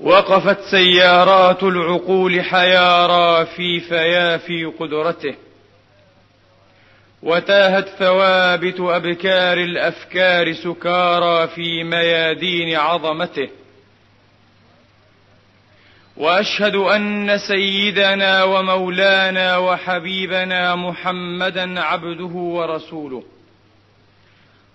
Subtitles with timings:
[0.00, 5.34] وقفت سيارات العقول حيارى في فيافي قدرته
[7.22, 13.48] وتاهت ثوابت أبكار الأفكار سكارى في ميادين عظمته.
[16.16, 23.22] وأشهد أن سيدنا ومولانا وحبيبنا محمدا عبده ورسوله.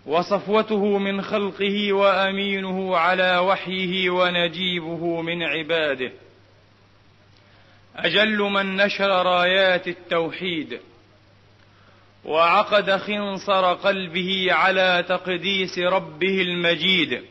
[0.05, 6.11] وصفوته من خلقه وأمينه على وحيه ونجيبه من عباده.
[7.95, 10.79] أجل من نشر رايات التوحيد
[12.25, 17.21] وعقد خنصر قلبه على تقديس ربه المجيد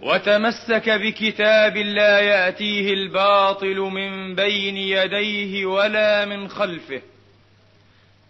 [0.00, 7.02] وتمسك بكتاب لا يأتيه الباطل من بين يديه ولا من خلفه.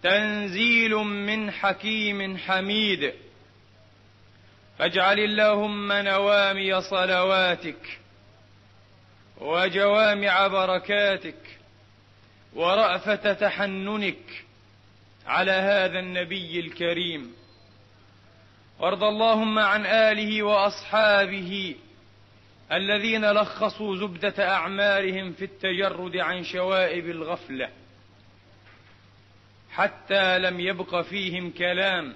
[0.03, 3.13] تنزيل من حكيم حميد.
[4.79, 7.99] فاجعل اللهم نوامي صلواتك
[9.41, 11.59] وجوامع بركاتك
[12.55, 14.45] ورأفة تحننك
[15.27, 17.33] على هذا النبي الكريم.
[18.79, 21.77] وارض اللهم عن آله وأصحابه
[22.73, 27.69] الذين لخصوا زبدة أعمالهم في التجرد عن شوائب الغفلة.
[29.79, 32.15] حتى لم يبق فيهم كلام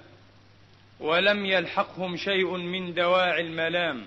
[1.00, 4.06] ولم يلحقهم شيء من دواعي الملام.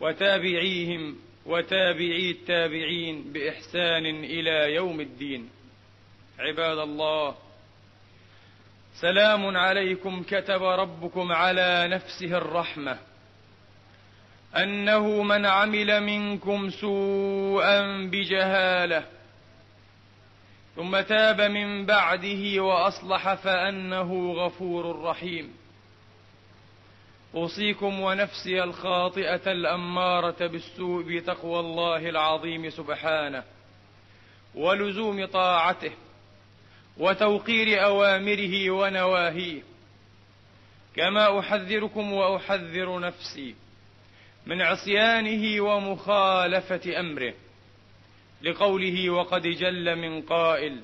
[0.00, 5.50] وتابعيهم وتابعي التابعين بإحسان إلى يوم الدين.
[6.38, 7.34] عباد الله
[9.00, 12.98] سلام عليكم كتب ربكم على نفسه الرحمة
[14.56, 19.19] أنه من عمل منكم سوءا بجهالة
[20.76, 25.52] ثم تاب من بعده وأصلح فأنه غفور رحيم.
[27.34, 33.44] أوصيكم ونفسي الخاطئة الأمارة بالسوء بتقوى الله العظيم سبحانه
[34.54, 35.92] ولزوم طاعته
[36.98, 39.62] وتوقير أوامره ونواهيه.
[40.96, 43.54] كما أحذركم وأحذر نفسي
[44.46, 47.34] من عصيانه ومخالفة أمره.
[48.42, 50.80] لقوله وقد جل من قائل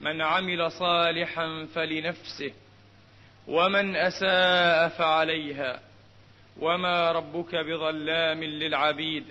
[0.00, 2.52] من عمل صالحا فلنفسه
[3.48, 5.80] ومن أساء فعليها
[6.60, 9.24] وما ربك بظلام للعبيد.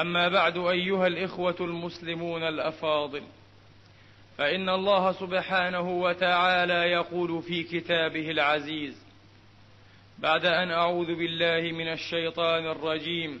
[0.00, 3.22] أما بعد أيها الإخوة المسلمون الأفاضل
[4.38, 9.06] فإن الله سبحانه وتعالى يقول في كتابه العزيز
[10.18, 13.40] بعد أن أعوذ بالله من الشيطان الرجيم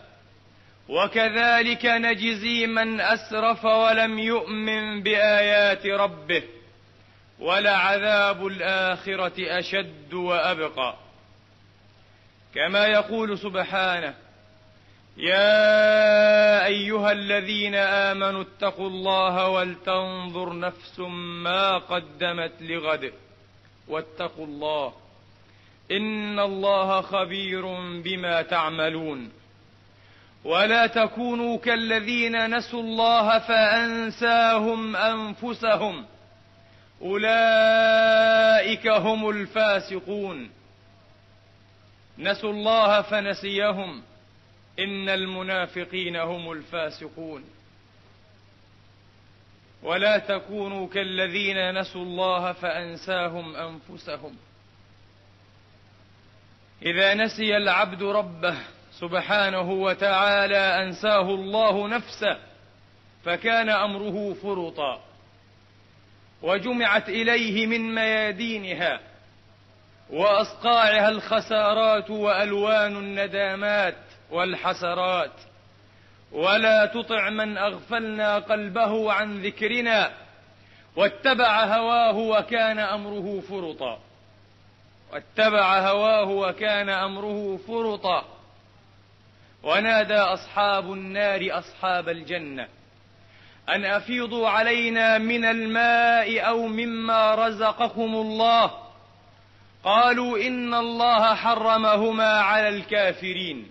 [0.91, 6.43] وكذلك نجزي من أسرف ولم يؤمن بآيات ربه
[7.39, 10.95] ولعذاب الآخرة أشد وأبقى.
[12.55, 14.13] كما يقول سبحانه
[15.17, 20.99] يا أيها الذين آمنوا اتقوا الله ولتنظر نفس
[21.43, 23.13] ما قدمت لغد.
[23.87, 24.93] واتقوا الله
[25.91, 27.65] إن الله خبير
[28.01, 29.40] بما تعملون.
[30.43, 36.05] ولا تكونوا كالذين نسوا الله فأنساهم أنفسهم.
[37.01, 40.51] أولئك هم الفاسقون.
[42.19, 44.03] نسوا الله فنسيهم.
[44.79, 47.43] إن المنافقين هم الفاسقون.
[49.83, 54.35] ولا تكونوا كالذين نسوا الله فأنساهم أنفسهم.
[56.85, 58.57] إذا نسي العبد ربه
[58.99, 62.37] سبحانه وتعالى أنساه الله نفسه
[63.23, 65.01] فكان أمره فرطا.
[66.41, 68.99] وجمعت إليه من ميادينها
[70.09, 73.97] وأصقاعها الخسارات وألوان الندامات
[74.31, 75.31] والحسرات.
[76.31, 80.11] ولا تطع من أغفلنا قلبه عن ذكرنا
[80.95, 83.99] واتبع هواه وكان أمره فرطا.
[85.13, 88.40] واتبع هواه وكان أمره فرطا.
[89.63, 92.67] ونادى أصحاب النار أصحاب الجنة.
[93.69, 98.71] أن أفيضوا علينا من الماء أو مما رزقكم الله.
[99.83, 103.67] قالوا إن الله حرمهما على الكافرين.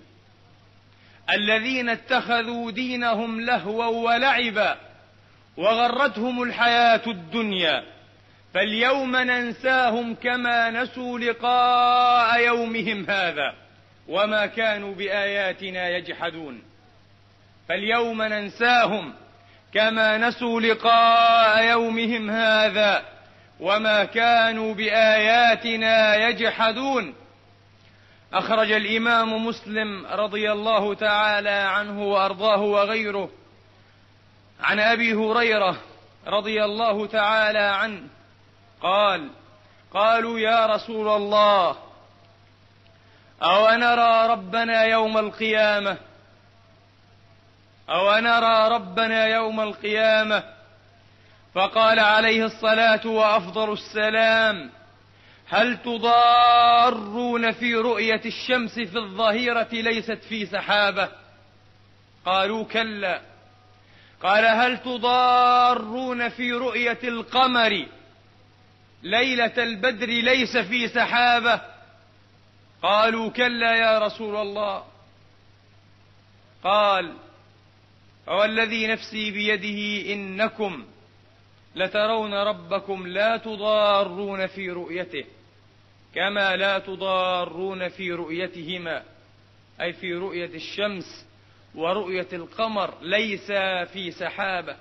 [1.30, 4.76] الذين اتخذوا دينهم لهوا ولعبا
[5.56, 7.84] وغرتهم الحياة الدنيا.
[8.54, 13.54] فاليوم ننساهم كما نسوا لقاء يومهم هذا.
[14.10, 16.62] وما كانوا بآياتنا يجحدون.
[17.68, 19.14] فاليوم ننساهم
[19.74, 23.04] كما نسوا لقاء يومهم هذا
[23.60, 27.14] وما كانوا بآياتنا يجحدون.
[28.32, 33.30] أخرج الإمام مسلم رضي الله تعالى عنه وأرضاه وغيره
[34.60, 35.76] عن أبي هريرة
[36.26, 38.02] رضي الله تعالى عنه
[38.82, 39.28] قال
[39.94, 41.76] قالوا يا رسول الله
[43.42, 45.98] أو نرى ربنا يوم القيامة؟
[47.90, 50.44] أو نرى ربنا يوم القيامة؟
[51.54, 54.70] فقال عليه الصلاة وأفضل السلام
[55.48, 61.08] هل تضارون في رؤية الشمس في الظهيرة ليست في سحابة؟
[62.26, 63.20] قالوا كلا.
[64.22, 67.86] قال هل تضارون في رؤية القمر
[69.02, 71.60] ليلة البدر ليس في سحابة؟
[72.82, 74.84] قالوا كلا يا رسول الله.
[76.64, 77.16] قال
[78.26, 80.84] والذي نفسي بيده إنكم
[81.74, 85.24] لترون ربكم لا تضارون في رؤيته
[86.14, 89.02] كما لا تضارون في رؤيتهما
[89.80, 91.26] أي في رؤية الشمس
[91.74, 93.52] ورؤية القمر ليس
[93.92, 94.76] في سحابة.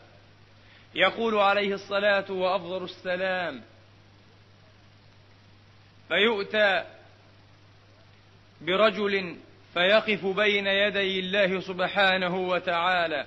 [0.95, 3.61] يقول عليه الصلاة وأفضل السلام
[6.07, 6.83] فيؤتى
[8.61, 9.37] برجل
[9.73, 13.25] فيقف بين يدي الله سبحانه وتعالى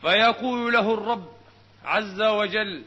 [0.00, 1.32] فيقول له الرب
[1.84, 2.82] عز وجل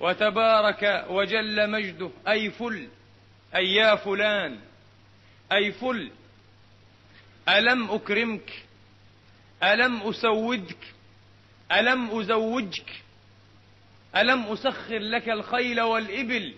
[0.00, 2.88] وتبارك وجل مجده أي فل
[3.56, 4.58] أي يا فلان
[5.52, 6.10] أي فل
[7.48, 8.64] ألم أكرمك
[9.62, 10.94] ألم أسودك
[11.72, 13.02] ألم أزوجك
[14.16, 16.54] ألم أسخر لك الخيل والإبل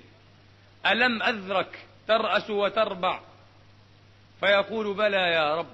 [0.86, 1.78] ألم أذرك
[2.08, 3.20] ترأس وتربع.
[4.40, 5.66] فيقول بلى يا رب.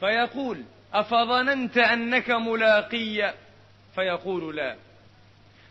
[0.00, 0.64] فيقول
[0.94, 3.34] أفظننت أنك ملاقي؟
[3.94, 4.76] فيقول لا.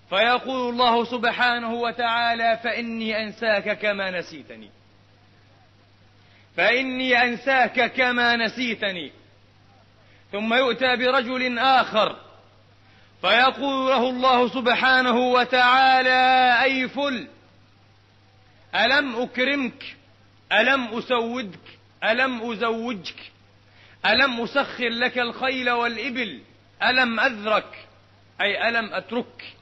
[0.10, 4.70] فيقول الله سبحانه وتعالى فإني أنساك كما نسيتني.
[6.58, 9.12] فإني أنساك كما نسيتني.
[10.32, 12.16] ثم يؤتى برجل آخر.
[13.22, 17.28] فيقول له الله سبحانه وتعالى أي فل.
[18.76, 19.96] ألم أكرمك؟
[20.52, 23.32] ألم أسودك؟ ألم أزوجك؟
[24.06, 26.42] ألم أسخر لك الخيل والإبل؟
[26.84, 27.88] ألم أذرك؟
[28.42, 29.56] أي ألم أترك؟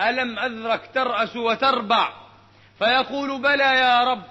[0.00, 2.12] ألم أذرك ترأس وتربع؟
[2.78, 4.22] فيقول بلى يا رب.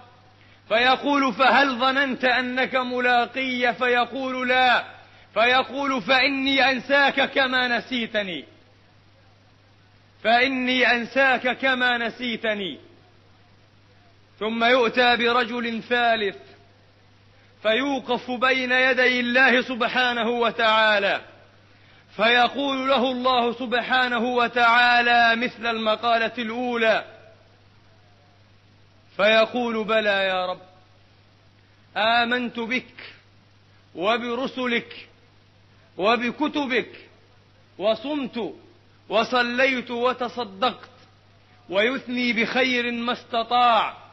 [0.67, 4.85] فيقول فهل ظننت أنك ملاقي؟ فيقول لا.
[5.33, 8.45] فيقول فإني أنساك كما نسيتني.
[10.23, 12.79] فإني أنساك كما نسيتني.
[14.39, 16.54] ثم يؤتى برجل ثالث.
[17.65, 21.21] فيوقف بين يدي الله سبحانه وتعالى.
[22.15, 27.05] فيقول له الله سبحانه وتعالى مثل المقالة الأولى.
[29.17, 30.61] فيقول بلى يا رب.
[31.97, 33.13] آمنت بك
[33.95, 35.07] وبرسلك
[35.97, 37.09] وبكتبك
[37.77, 38.53] وصمت
[39.09, 40.89] وصليت وتصدقت
[41.69, 44.04] ويثني بخير ما استطاع.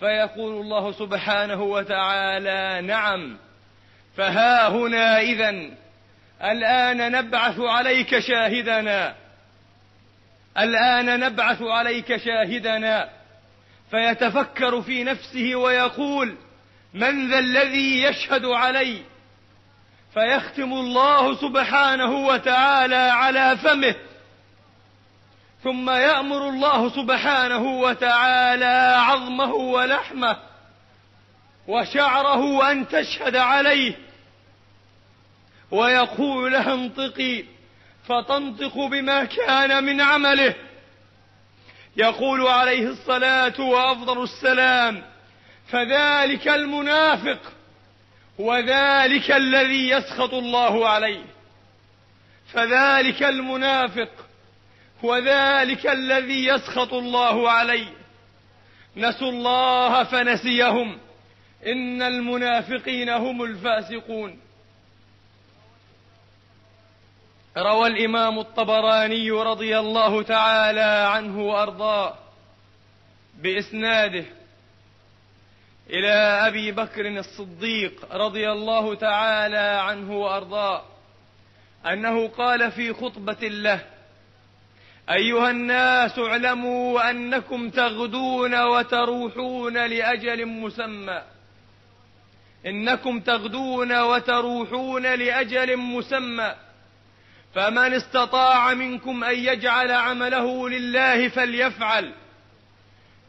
[0.00, 3.38] فيقول الله سبحانه وتعالى نعم
[4.16, 5.50] فها هنا إذا
[6.42, 9.14] الآن نبعث عليك شاهدنا
[10.58, 13.08] الآن نبعث عليك شاهدنا
[13.90, 16.36] فيتفكر في نفسه ويقول
[16.94, 19.02] من ذا الذي يشهد علي؟
[20.14, 23.94] فيختم الله سبحانه وتعالى على فمه.
[25.64, 30.36] ثم يأمر الله سبحانه وتعالى عظمه ولحمه
[31.68, 33.98] وشعره أن تشهد عليه
[35.70, 37.44] ويقول لها انطقي
[38.08, 40.54] فتنطق بما كان من عمله.
[41.96, 45.02] يقول عليه الصلاة وأفضل السلام
[45.68, 47.38] فذلك المنافق
[48.38, 51.24] وذلك الذي يسخط الله عليه
[52.52, 54.08] فذلك المنافق
[55.02, 57.92] وذلك الذي يسخط الله عليه.
[58.96, 60.98] نسوا الله فنسيهم.
[61.66, 64.40] إن المنافقين هم الفاسقون.
[67.58, 72.14] روى الإمام الطبراني رضي الله تعالى عنه وأرضاه
[73.42, 74.24] بإسناده
[75.90, 76.12] إلى
[76.46, 80.82] أبي بكر الصديق رضي الله تعالى عنه وأرضاه
[81.86, 83.80] أنه قال في خطبة له
[85.10, 91.22] أيها الناس اعلموا أنكم تغدون وتروحون لأجل مسمى.
[92.66, 96.54] إنكم تغدون وتروحون لأجل مسمى.
[97.54, 102.14] فمن استطاع منكم أن يجعل عمله لله فليفعل.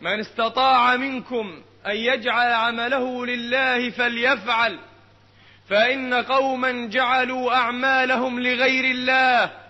[0.02, 4.80] من استطاع منكم أن يجعل عمله لله فليفعل.
[5.70, 9.61] فإن قوما جعلوا أعمالهم لغير الله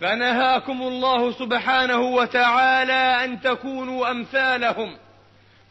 [0.00, 4.96] فنهاكم الله سبحانه وتعالى أن تكونوا أمثالهم.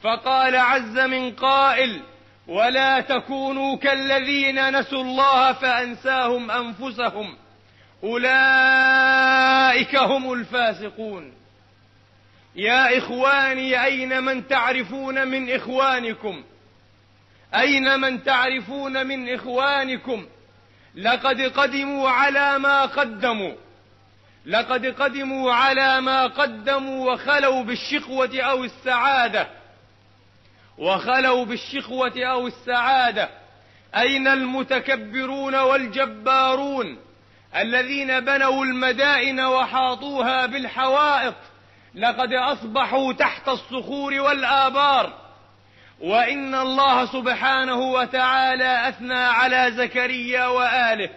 [0.01, 2.01] فقال عز من قائل
[2.47, 7.35] ولا تكونوا كالذين نسوا الله فأنساهم أنفسهم.
[8.03, 11.33] أولئك هم الفاسقون.
[12.55, 16.43] يا إخواني أين من تعرفون من إخوانكم؟
[17.55, 20.25] أين من تعرفون من إخوانكم؟
[20.95, 23.64] لقد قدموا على ما قدموا.
[24.45, 29.47] لقد قدموا على ما قدموا وخلوا بالشقوة أو السعادة.
[30.77, 33.29] وخلوا بالشقوة أو السعادة.
[33.95, 36.97] أين المتكبرون والجبارون
[37.55, 41.35] الذين بنوا المدائن وحاطوها بالحوائط؟
[41.95, 45.13] لقد أصبحوا تحت الصخور والآبار.
[46.01, 51.09] وإن الله سبحانه وتعالى أثنى على زكريا وآله.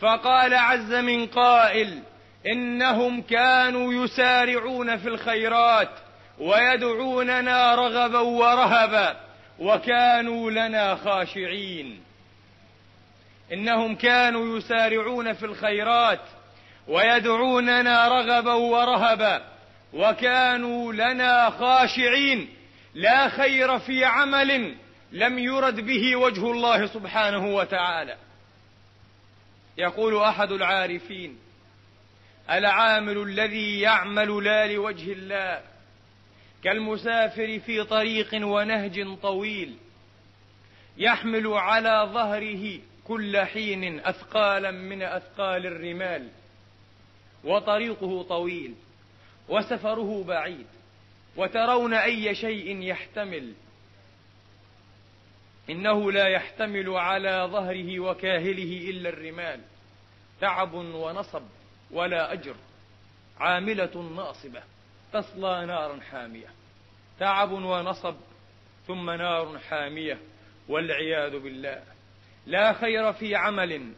[0.00, 2.02] فقال عز من قائل
[2.46, 5.90] إنهم كانوا يسارعون في الخيرات
[6.38, 9.20] ويدعوننا رغبا ورهبا
[9.58, 12.00] وكانوا لنا خاشعين.
[13.52, 16.20] إنهم كانوا يسارعون في الخيرات
[16.88, 19.42] ويدعوننا رغبا ورهبا
[19.92, 22.48] وكانوا لنا خاشعين.
[22.94, 24.74] لا خير في عمل
[25.12, 28.16] لم يرد به وجه الله سبحانه وتعالى.
[29.78, 31.38] يقول أحد العارفين
[32.50, 35.62] العامل الذي يعمل لا لوجه الله
[36.64, 39.76] كالمسافر في طريق ونهج طويل
[40.96, 46.28] يحمل على ظهره كل حين أثقالا من أثقال الرمال
[47.44, 48.74] وطريقه طويل
[49.48, 50.66] وسفره بعيد
[51.36, 53.52] وترون أي شيء يحتمل.
[55.70, 59.60] إنه لا يحتمل على ظهره وكاهله إلا الرمال
[60.40, 61.42] تعب ونصب.
[61.92, 62.54] ولا أجر.
[63.38, 64.62] عاملة ناصبة
[65.12, 66.48] تصلى نارا حامية
[67.18, 68.16] تعب ونصب
[68.86, 70.18] ثم نار حامية
[70.68, 71.82] والعياذ بالله.
[72.46, 73.92] لا خير في عمل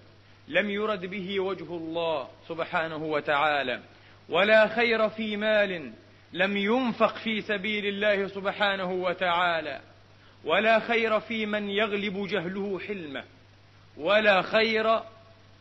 [0.49, 3.81] لم يرد به وجه الله سبحانه وتعالى
[4.29, 5.93] ولا خير في مال
[6.33, 9.81] لم ينفق في سبيل الله سبحانه وتعالى
[10.45, 13.25] ولا خير في من يغلب جهله حلمه
[13.97, 15.01] ولا خير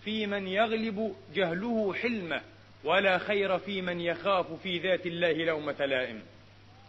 [0.04, 2.42] في من يغلب جهله حلمه
[2.84, 6.22] ولا خير في من يخاف في ذات الله لومة لائم.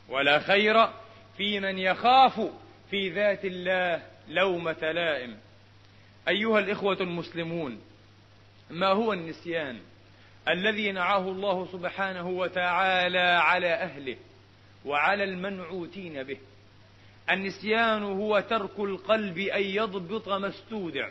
[0.08, 0.86] ولا خير
[1.36, 2.40] في من يخاف
[2.90, 5.36] في ذات الله لومة لائم.
[6.28, 7.80] أيها الإخوة المسلمون
[8.70, 9.80] ما هو النسيان
[10.48, 14.16] الذي نعاه الله سبحانه وتعالى على أهله
[14.84, 16.38] وعلى المنعوتين به؟
[17.30, 21.10] النسيان هو ترك القلب أن يضبط ما استودع.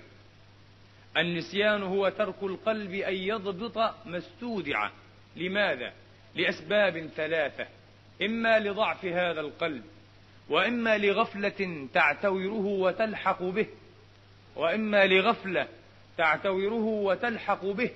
[1.17, 4.89] النسيان هو ترك القلب أن يضبط ما استودع.
[5.35, 5.93] لماذا؟
[6.35, 7.67] لأسباب ثلاثة.
[8.21, 9.83] إما لضعف هذا القلب
[10.49, 13.67] وإما لغفلة تعتوره وتلحق به
[14.55, 15.67] وإما لغفلة
[16.17, 17.91] تعتوره وتلحق به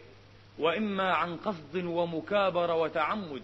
[0.60, 3.44] وإما عن قصد ومكابرة وتعمد.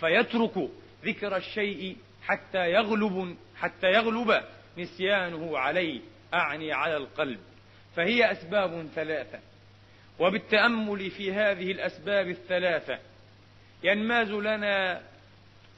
[0.00, 0.70] فيترك
[1.04, 4.42] ذكر الشيء حتى يغلب حتى يغلب
[4.78, 6.00] نسيانه عليه
[6.34, 7.40] أعني على القلب.
[7.96, 9.38] فهي أسباب ثلاثة
[10.18, 12.98] وبالتأمل في هذه الأسباب الثلاثة
[13.82, 15.02] ينماز لنا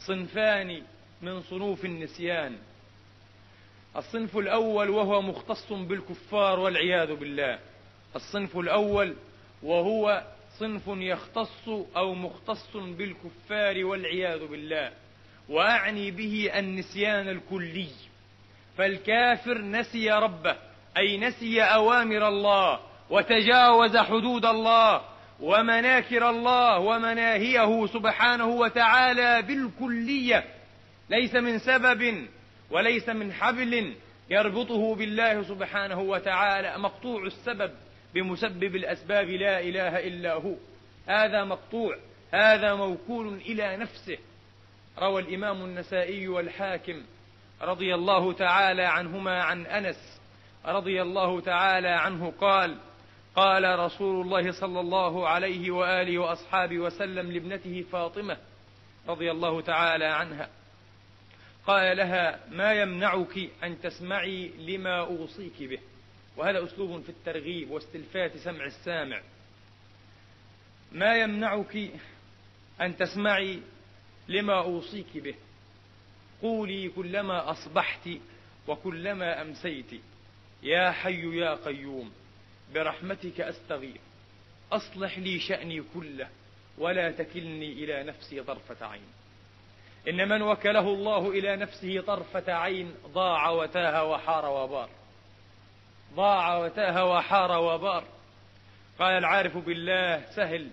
[0.06, 0.82] صنفان
[1.22, 2.56] من صنوف النسيان.
[3.96, 7.58] الصنف الأول وهو مختص بالكفار والعياذ بالله.
[8.16, 9.16] الصنف الأول
[9.62, 10.24] وهو
[10.58, 14.92] صنف يختص أو مختص بالكفار والعياذ بالله
[15.48, 17.88] وأعني به النسيان الكلي.
[18.76, 20.67] فالكافر نسي ربه
[20.98, 25.02] أي نسي أوامر الله وتجاوز حدود الله
[25.40, 30.44] ومناكر الله ومناهيه سبحانه وتعالى بالكلية.
[31.10, 32.28] ليس من سبب
[32.70, 33.94] وليس من حبل
[34.30, 36.78] يربطه بالله سبحانه وتعالى.
[36.78, 37.70] مقطوع السبب
[38.14, 40.54] بمسبب الأسباب لا إله إلا هو.
[41.06, 41.96] هذا مقطوع
[42.34, 44.18] هذا موكول إلى نفسه.
[44.98, 47.02] روى الإمام النسائي والحاكم
[47.62, 50.17] رضي الله تعالى عنهما عن أنس
[50.66, 52.78] رضي الله تعالى عنه قال
[53.36, 58.36] قال رسول الله صلى الله عليه وآله وأصحابه وسلم لابنته فاطمة
[59.08, 60.48] رضي الله تعالى عنها
[61.66, 65.78] قال لها ما يمنعك أن تسمعي لما أوصيك به؟
[66.36, 69.20] وهذا أسلوب في الترغيب واستلفات سمع السامع.
[70.92, 71.90] ما يمنعك
[72.80, 73.60] أن تسمعي
[74.28, 75.34] لما أوصيك به؟
[76.42, 78.08] قولي كلما أصبحت
[78.68, 80.00] وكلما أمسيت.
[80.62, 82.12] يا حي يا قيوم
[82.74, 84.00] برحمتك أستغيث.
[84.72, 86.28] أصلح لي شأني كله
[86.78, 89.08] ولا تكلني إلى نفسي طرفة عين.
[90.08, 94.90] إن من وكله الله إلى نفسه طرفة عين ضاع وتاه وحار وبار.
[96.14, 98.04] ضاع وتاه وحار وبار.
[98.98, 100.70] قال العارف بالله سهل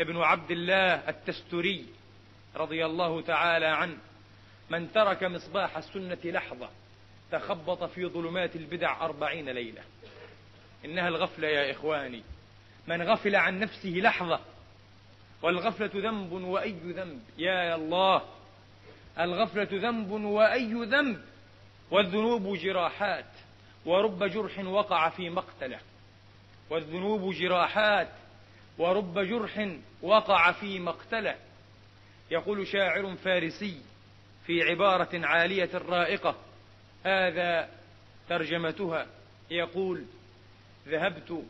[0.00, 1.86] ابن عبد الله التستري
[2.56, 3.98] رضي الله تعالى عنه
[4.70, 6.68] من ترك مصباح السنة لحظة
[7.32, 9.82] تخبط في ظلمات البدع أربعين ليلة.
[10.84, 12.22] إنها الغفلة يا إخواني.
[12.86, 14.40] من غفل عن نفسه لحظة
[15.42, 18.22] والغفلة ذنب وأي ذنب؟ يا الله.
[19.20, 21.20] الغفلة ذنب وأي ذنب؟
[21.90, 23.24] والذنوب جراحات.
[23.86, 25.78] ورب جرح وقع في مقتلة.
[26.70, 28.08] والذنوب جراحات.
[28.78, 29.68] ورب جرح
[30.02, 31.34] وقع في مقتلة.
[32.30, 33.80] يقول شاعر فارسي
[34.46, 36.36] في عبارة عالية رائقة
[37.06, 37.68] هذا
[38.28, 39.06] ترجمتها.
[39.50, 40.04] يقول
[40.88, 41.42] ذهبت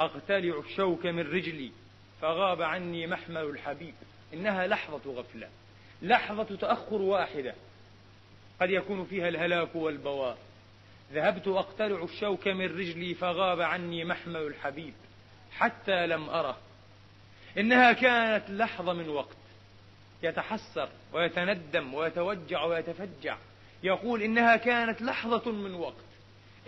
[0.00, 1.70] أقتلع الشوك من رجلي
[2.20, 3.94] فغاب عني محمل الحبيب.
[4.34, 5.48] إنها لحظة غفلة
[6.02, 7.54] لحظة تأخر واحدة
[8.60, 10.36] قد يكون فيها الهلاك والبوار
[11.12, 14.94] ذهبت أقتلع الشوك من رجلي فغاب عني محمل الحبيب
[15.52, 16.58] حتى لم أره.
[17.58, 19.36] إنها كانت لحظة من وقت
[20.22, 23.36] يتحسر ويتندم ويتوجع ويتفجع.
[23.82, 26.04] يقول إنها كانت لحظة من وقت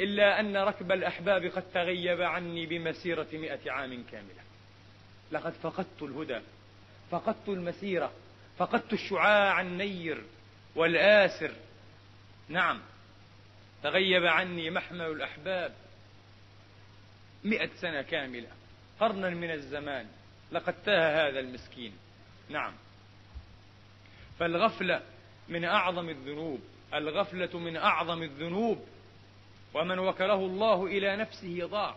[0.00, 4.42] إلا أن ركب الأحباب قد تغيب عني بمسيرة مئة عام كاملة.
[5.32, 6.40] لقد فقدت الهدى
[7.10, 8.12] فقدت المسيرة
[8.58, 10.24] فقدت الشعاع النير
[10.74, 11.52] والآسر.
[12.48, 12.80] نعم
[13.82, 15.74] تغيب عني محمل الأحباب
[17.44, 18.48] مئة سنة كاملة
[19.00, 20.06] قرنا من الزمان
[20.52, 21.92] لقد تاه هذا المسكين.
[22.48, 22.72] نعم
[24.38, 25.02] فالغفلة
[25.48, 26.60] من أعظم الذنوب.
[26.94, 28.84] الغفلة من أعظم الذنوب
[29.74, 31.94] ومن وكله الله إلى نفسه ضاع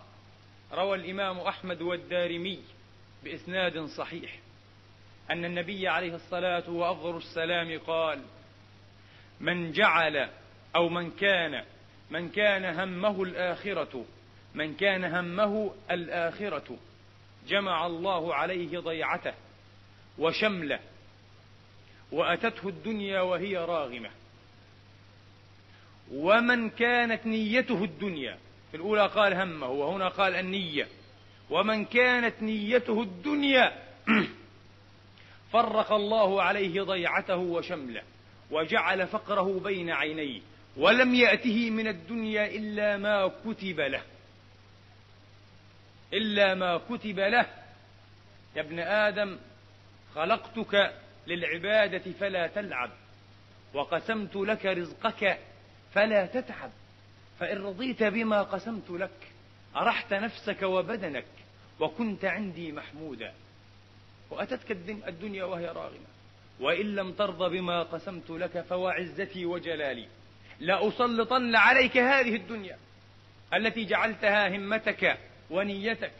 [0.73, 2.59] روى الإمام أحمد والدارمي
[3.23, 4.39] بإسناد صحيح.
[5.31, 8.21] أن النبي عليه الصلاة وأفضل السلام قال
[9.39, 10.29] من جعل
[10.75, 11.63] أو من كان
[12.11, 14.05] من كان همه الآخرة
[14.55, 16.77] من كان همه الآخرة
[17.47, 19.33] جمع الله عليه ضيعته
[20.17, 20.79] وشمله
[22.11, 24.09] وأتته الدنيا وهي راغمة.
[26.11, 28.37] ومن كانت نيته الدنيا.
[28.71, 30.87] في الأولى قال همه وهنا قال النية.
[31.49, 33.83] ومن كانت نيته الدنيا
[35.53, 38.01] فرق الله عليه ضيعته وشمله
[38.51, 40.41] وجعل فقره بين عينيه
[40.77, 44.01] ولم يأته من الدنيا إلا ما كتب له.
[46.13, 47.45] إلا ما كتب له.
[48.55, 49.37] يا ابن آدم
[50.15, 50.93] خلقتك
[51.27, 52.89] للعبادة فلا تلعب
[53.73, 55.39] وقسمت لك رزقك
[55.97, 56.71] فلا تتعب.
[57.39, 59.31] فإن رضيت بما قسمت لك
[59.75, 61.25] أرحت نفسك وبدنك
[61.79, 63.33] وكنت عندي محمودا.
[64.29, 64.71] وأتتك
[65.07, 66.07] الدنيا وهي راغمة.
[66.59, 70.07] وإن لم ترض بما قسمت لك فوعزتي وجلالي.
[70.59, 72.77] لأسلطن عليك هذه الدنيا
[73.53, 75.17] التي جعلتها همتك
[75.49, 76.13] ونيتك.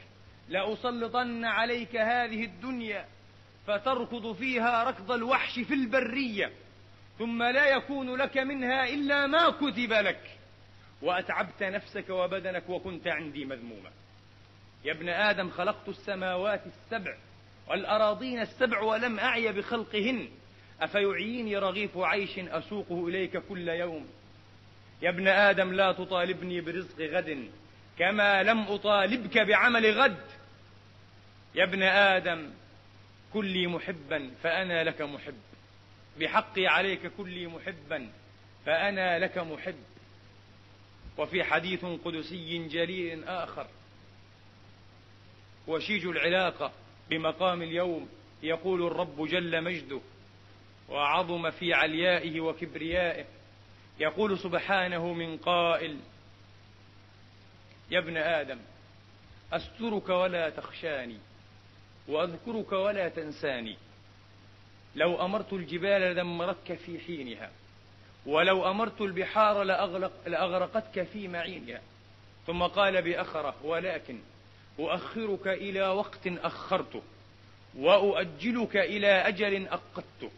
[0.50, 3.06] لأسلطن عليك هذه الدنيا
[3.68, 6.52] فتركض فيها ركض الوحش في البرية.
[7.20, 10.22] ثم لا يكون لك منها إلا ما كتب لك.
[11.02, 13.92] وأتعبت نفسك وبدنك وكنت عندي مذموما.
[14.86, 17.16] يا ابن آدم خلقت السماوات السبع
[17.68, 20.30] والأراضين السبع ولم أعي بخلقهن.
[20.82, 24.08] أفيعيني رغيف عيش أسوقه إليك كل يوم؟
[25.02, 27.50] يا ابن آدم لا تطالبني برزق غد
[28.00, 30.26] كما لم أطالبك بعمل غد.
[31.56, 32.50] يا ابن آدم
[33.34, 35.38] كلي محبا فأنا لك محب.
[36.20, 38.12] بحقي عليك كلي محبا
[38.66, 39.84] فأنا لك محب.
[41.18, 43.68] وفي حديث قدسي جليل آخر.
[45.68, 46.72] وشيج العلاقة
[47.10, 48.10] بمقام اليوم
[48.44, 50.02] يقول الرب جل مجده
[50.90, 53.26] وعظم في عليائه وكبريائه.
[54.00, 56.00] يقول سبحانه من قائل
[57.92, 58.60] يا ابن آدم
[59.54, 61.18] أسترك ولا تخشاني
[62.08, 63.78] وأذكرك ولا تنساني.
[64.98, 67.50] لو أمرت الجبال لدمرتك في حينها
[68.26, 71.82] ولو أمرت البحار لأغلق لأغرقتك في معينها.
[72.48, 74.20] ثم قال بأخره ولكن
[74.80, 77.02] أؤخرك إلى وقت أخرته
[77.78, 80.32] وأؤجلك إلى أجل أقدته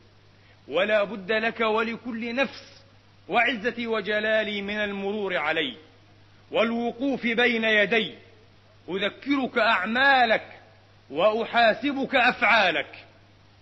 [0.68, 2.84] ولا بد لك ولكل نفس
[3.30, 5.78] وعزتي وجلالي من المرور علي
[6.52, 8.16] والوقوف بين يدي
[8.90, 10.60] أذكرك أعمالك
[11.10, 13.06] وأحاسبك أفعالك.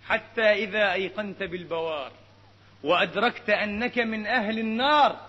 [0.08, 2.12] حتى إذا أيقنت بالبوار
[2.82, 5.28] وأدركت أنك من أهل النار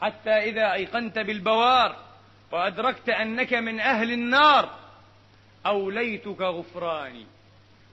[0.00, 1.96] حتى إذا أيقنت بالبوار
[2.52, 4.78] وأدركت أنك من أهل النار
[5.66, 7.26] أوليتك غفراني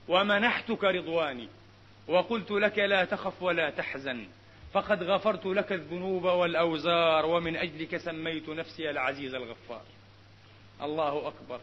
[0.08, 1.48] ومنحتك رضواني
[2.08, 4.26] وقلت لك لا تخف ولا تحزن
[4.72, 9.82] فقد غفرت لك الذنوب والأوزار ومن أجلك سميت نفسي العزيز الغفار
[10.82, 11.60] الله أكبر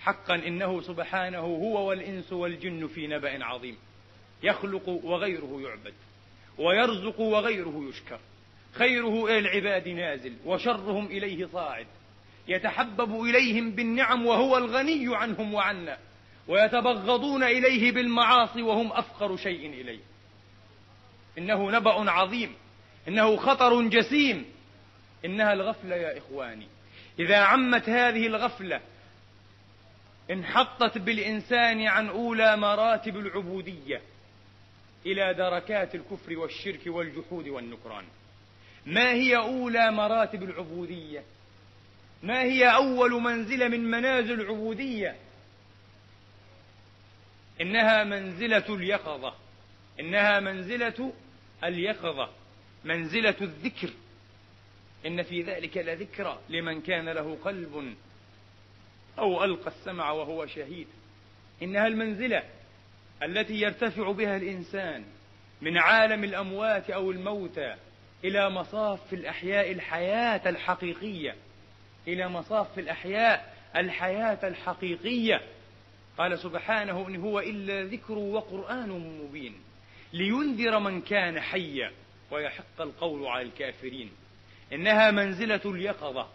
[0.00, 3.76] حقا إنه سبحانه هو والإنس والجن في نبأ عظيم.
[4.42, 5.94] يخلق وغيره يعبد
[6.58, 8.20] ويرزق وغيره يشكر.
[8.72, 11.86] خيره إلى العباد نازل وشرهم إليه صاعد.
[12.48, 15.98] يتحبب إليهم بالنعم وهو الغني عنهم وعنا.
[16.48, 20.00] ويتبغضون إليه بالمعاصي وهم أفقر شيء إليه.
[21.38, 22.54] إنه نبأ عظيم
[23.08, 24.44] إنه خطر جسيم.
[25.24, 26.66] إنها الغفلة يا إخواني.
[27.18, 28.80] إذا عمت هذه الغفلة
[30.30, 34.02] انحطت بالإنسان عن أولى مراتب العبودية
[35.06, 38.04] إلى دركات الكفر والشرك والجحود والنكران.
[38.86, 41.24] ما هي أولى مراتب العبودية؟
[42.22, 45.16] ما هي أول منزلة من منازل العبودية؟
[47.60, 49.34] إنها منزلة اليقظة.
[50.00, 51.12] إنها منزلة
[51.64, 52.30] اليقظة.
[52.84, 53.90] منزلة الذكر.
[55.06, 57.94] إن في ذلك لذكرى لمن كان له قلب
[59.20, 60.86] أو ألقى السمع وهو شهيد.
[61.62, 62.42] إنها المنزلة
[63.22, 65.04] التي يرتفع بها الإنسان
[65.62, 67.74] من عالم الأموات أو الموتى
[68.24, 71.34] إلى مصاف الأحياء الحياة الحقيقية.
[72.08, 75.40] إلى مصاف الأحياء الحياة الحقيقية.
[76.18, 79.54] قال سبحانه إن هو إلا ذكر وقرآن مبين.
[80.12, 81.92] لينذر من كان حيا
[82.30, 84.10] ويحق القول على الكافرين.
[84.72, 86.28] إنها منزلة اليقظة.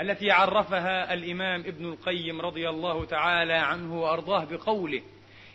[0.00, 5.02] التي عرفها الإمام ابن القيم رضي الله تعالى عنه وأرضاه بقوله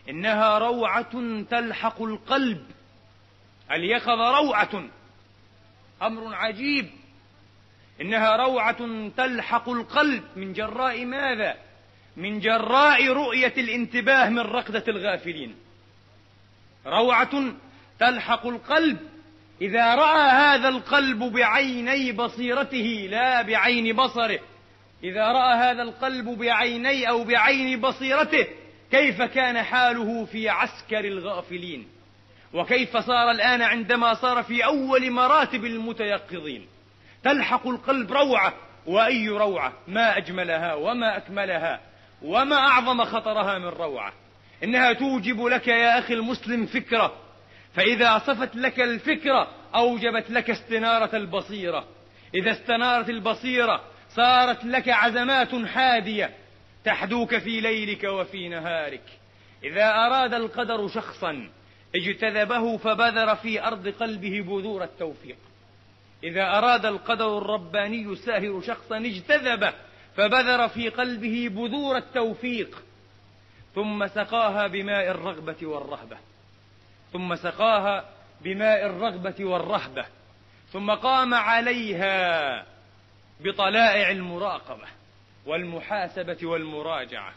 [0.09, 2.65] إنها روعة تلحق القلب
[3.71, 4.83] اليقظة روعة
[6.01, 6.89] أمر عجيب.
[8.01, 10.23] إنها روعة تلحق القلب.
[10.35, 11.55] من جراء ماذا؟
[12.17, 15.55] من جراء رؤية الانتباه من رقدة الغافلين.
[16.85, 17.53] روعة
[17.99, 18.97] تلحق القلب.
[19.61, 24.39] إذا رأى هذا القلب بعيني بصيرته لا بعين بصره.
[25.03, 28.47] إذا رأى هذا القلب بعيني أو بعين بصيرته
[28.91, 31.87] كيف كان حاله في عسكر الغافلين؟
[32.53, 36.67] وكيف صار الآن عندما صار في أول مراتب المتيقظين؟
[37.23, 38.53] تلحق القلب روعة
[38.85, 41.79] وأي روعة؟ ما أجملها وما أكملها
[42.21, 44.13] وما أعظم خطرها من روعة؟
[44.63, 47.24] إنها توجب لك يا أخي المسلم فكرة
[47.75, 51.87] فإذا صفت لك الفكرة أوجبت لك استنارة البصيرة.
[52.35, 56.35] إذا استنارت البصيرة صارت لك عزمات حادية.
[56.85, 59.03] تحدوك في ليلك وفي نهارك.
[59.63, 61.49] إذا أراد القدر شخصا
[61.95, 65.37] اجتذبه فبذر في أرض قلبه بذور التوفيق.
[66.23, 69.73] إذا أراد القدر الرباني ساهر شخصا اجتذبه
[70.15, 72.83] فبذر في قلبه بذور التوفيق.
[73.75, 76.17] ثم سقاها بماء الرغبة والرهبة.
[77.13, 78.05] ثم سقاها
[78.41, 80.05] بماء الرغبة والرهبة
[80.71, 82.65] ثم قام عليها
[83.39, 84.87] بطلائع المراقبة
[85.45, 87.33] والمحاسبة والمراجعة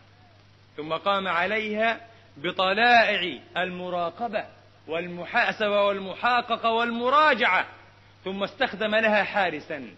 [0.77, 2.01] ثم قام عليها
[2.37, 4.45] بطلائع المراقبة
[4.87, 7.67] والمحاسبة والمحاققة والمراجعة
[8.25, 9.91] ثم استخدم لها حارسا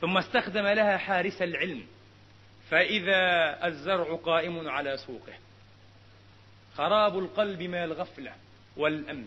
[0.00, 1.86] ثم استخدم لها حارس العلم
[2.70, 3.16] فإذا
[3.66, 5.32] الزرع قائم على سوقه
[6.76, 8.32] خراب القلب من الغفلة
[8.76, 9.26] والأمن.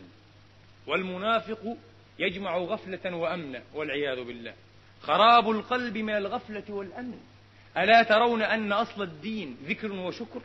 [0.87, 1.77] والمنافق
[2.19, 4.53] يجمع غفلة وأمنا والعياذ بالله.
[5.01, 7.19] خراب القلب من الغفلة والأمن.
[7.77, 10.41] ألا ترون أن أصل الدين ذكر وشكر؟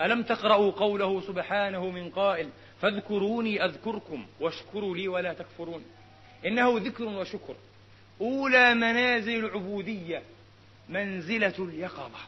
[0.00, 2.48] ألم تقرأوا قوله سبحانه من قائل
[2.80, 5.84] فاذكروني أذكركم واشكروا لي ولا تكفرون؟
[6.46, 7.54] إنه ذكر وشكر.
[8.20, 10.22] أولى منازل العبودية
[10.88, 12.18] منزلة اليقظة.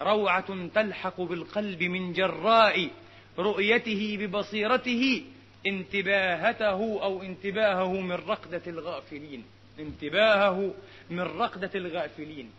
[0.00, 2.90] روعة تلحق بالقلب من جراء
[3.38, 5.24] رؤيته ببصيرته
[5.66, 9.44] انتباهته أو انتباهه من رقدة الغافلين.
[9.78, 10.74] انتباهه
[11.10, 12.50] من رقدة الغافلين.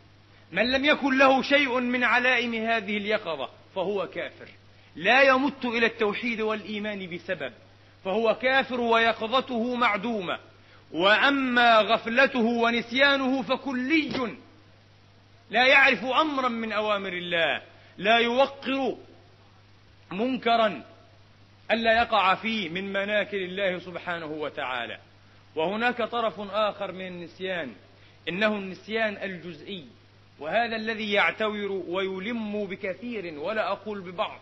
[0.52, 4.48] من لم يكن له شيء من علائم هذه اليقظة فهو كافر.
[4.96, 7.54] لا يمت إلى التوحيد والإيمان بسبب
[8.06, 10.40] فهو كافر ويقظته معدومة.
[10.92, 14.36] وأما غفلته ونسيانه فكلي.
[15.50, 17.62] لا يعرف أمرا من أوامر الله.
[17.98, 18.98] لا يوقر
[20.12, 20.84] منكرا.
[21.72, 25.00] ألا يقع فيه من مناكر الله سبحانه وتعالى.
[25.56, 27.74] وهناك طرف آخر من النسيان
[28.30, 29.86] إنه النسيان الجزئي.
[30.40, 34.40] وهذا الذي يعتور ويلم بكثير ولا أقول ببعض.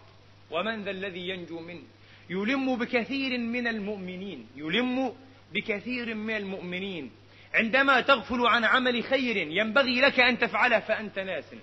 [0.51, 1.83] ومن ذا الذي ينجو منه؟
[2.29, 4.47] يلم بكثير من المؤمنين.
[4.55, 5.13] يلم
[5.53, 7.11] بكثير من المؤمنين.
[7.53, 11.55] عندما تغفل عن عمل خير ينبغي لك أن تفعله فأنت ناس.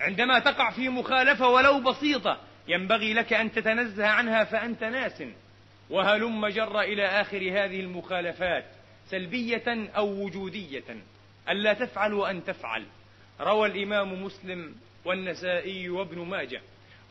[0.00, 5.22] عندما تقع في مخالفة ولو بسيطة ينبغي لك أن تتنزه عنها فأنت ناس.
[5.90, 8.64] وهلم جر إلى آخر هذه المخالفات
[9.06, 10.84] سلبية أو وجودية.
[11.48, 12.86] ألا تفعل وأن تفعل.
[13.40, 16.60] روى الإمام مسلم والنسائي وابن ماجه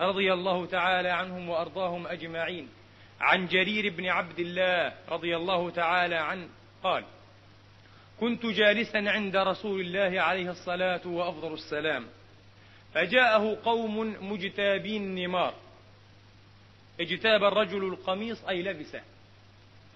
[0.01, 2.67] رضي الله تعالى عنهم وأرضاهم أجمعين.
[3.21, 6.47] عن جرير بن عبد الله رضي الله تعالى عنه
[6.83, 7.03] قال
[8.19, 12.05] كنت جالسا عند رسول الله عليه الصلاة وأفضل السلام.
[12.93, 15.54] فجاءه قوم مجتابي النمار
[16.99, 19.02] اجتاب الرجل القميص أي لبسه.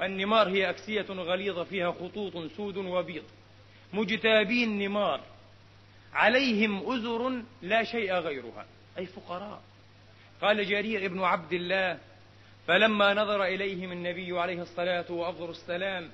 [0.02, 3.24] النمار هي أكسية غليظة فيها خطوط سود وبيض.
[3.94, 5.22] مجتابي النمار
[6.14, 8.66] عليهم أزر لا شيء غيرها.
[8.98, 9.62] أي فقراء.
[10.42, 12.00] قال جرير ابن عبد الله
[12.68, 16.10] فلما نظر إليهم النبي عليه الصلاة وأفضل السلام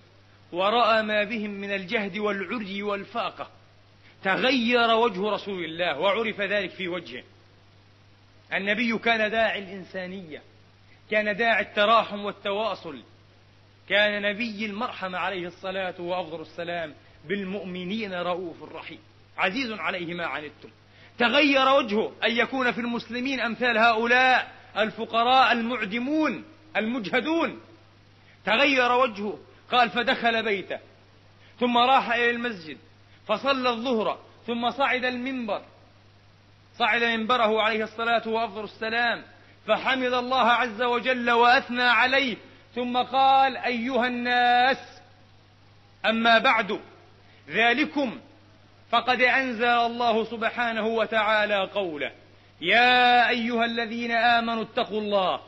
[0.51, 3.51] ورأى ما بهم من الجهد والعري والفاقة.
[4.23, 7.23] تغير وجه رسول الله وعرف ذلك في وجهه.
[8.53, 10.41] النبي كان داعي الإنسانية
[11.11, 13.03] كان داعي التراحم والتواصل
[13.89, 16.93] كان نبي المرحمة عليه الصلاة وأفضل السلام
[17.25, 18.99] بالمؤمنين رؤوف رحيم
[19.37, 20.69] عزيز عليه ما عنتم.
[21.17, 26.45] تغير وجهه أن يكون في المسلمين أمثال هؤلاء الفقراء المعدمون
[26.77, 27.59] المجهدون.
[28.45, 29.39] تغير وجهه
[29.71, 30.79] قال فدخل بيته
[31.59, 32.77] ثم راح إلى المسجد
[33.29, 35.61] فصلى الظهر ثم صعد المنبر.
[36.77, 39.23] صعد منبره عليه الصلاة وأفضل السلام
[39.67, 42.37] فحمد الله عز وجل وأثنى عليه.
[42.75, 44.77] ثم قال أيها الناس
[46.05, 46.79] أما بعد
[47.49, 48.19] ذلكم
[48.89, 52.11] فقد أنزل الله سبحانه وتعالى قوله
[52.61, 55.41] يا أيها الذين آمنوا اتقوا الله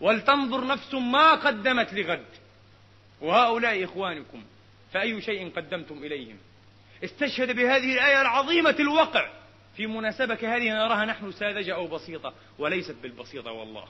[0.00, 2.26] ولتنظر نفس ما قدمت لغد.
[3.20, 4.44] وهؤلاء إخوانكم
[4.92, 6.36] فأي شيء قدمتم إليهم؟
[7.04, 9.30] استشهد بهذه الآية العظيمة الوقع.
[9.76, 13.84] في مناسبة هذه نراها نحن ساذجة أو بسيطة وليست بالبسيطة والله.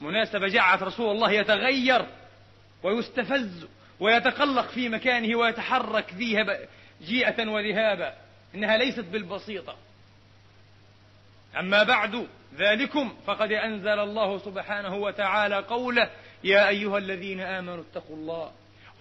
[0.00, 2.06] مناسبة جعلت رسول الله يتغير
[2.82, 3.66] ويستفز
[4.00, 6.58] ويتقلق في مكانه ويتحرك فيها
[7.02, 8.14] جيئة وذهابا.
[8.54, 9.76] إنها ليست بالبسيطة.
[11.58, 16.10] أما بعد ذلكم فقد أنزل الله سبحانه وتعالى قوله
[16.44, 18.52] يا أيها الذين آمنوا اتقوا الله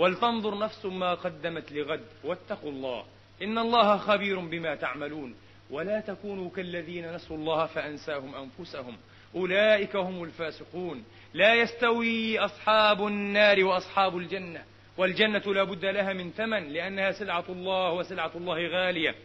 [0.02, 3.06] ولتنظر نفس ما قدمت لغد واتقوا الله
[3.42, 5.36] إن الله خبير بما تعملون.
[5.70, 8.98] ولا تكونوا كالذين نسوا الله فأنساهم أنفسهم.
[9.36, 11.04] أولئك هم الفاسقون.
[11.34, 14.64] لا يستوي أصحاب النار وأصحاب الجنة.
[14.98, 19.16] والجنة لا بد لها من ثمن لأنها سلعة الله وسلعة الله غالية.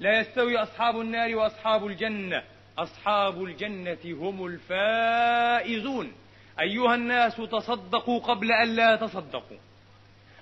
[0.00, 2.42] لا يستوي أصحاب النار وأصحاب الجنة.
[2.78, 6.12] أصحاب الجنة هم الفائزون.
[6.60, 9.58] أيها الناس تصدقوا قبل أن لا تصدقوا.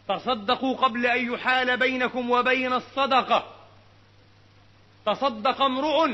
[0.09, 3.53] تصدقوا قبل أن يحال بينكم وبين الصدقة.
[5.07, 6.11] تصدق امرؤ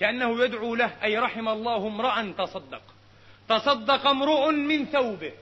[0.00, 2.82] كأنه يدعو له أي رحم الله امرأ تصدق.
[3.48, 5.32] تصدق امرؤ من ثوبه.